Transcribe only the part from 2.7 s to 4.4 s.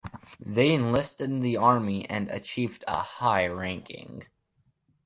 a high ranking.